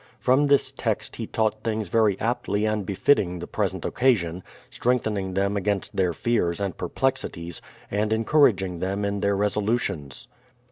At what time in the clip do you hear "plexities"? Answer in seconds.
6.89-7.61